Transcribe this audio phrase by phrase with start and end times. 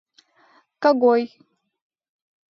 [0.83, 1.23] —Кого-ой!..